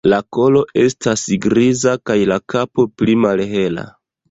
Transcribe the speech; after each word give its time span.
La 0.11 0.17
kolo 0.35 0.61
estas 0.83 1.25
griza 1.43 1.95
kaj 2.11 2.17
la 2.33 2.41
kapo 2.55 2.89
pli 3.03 3.19
malhela. 3.29 3.89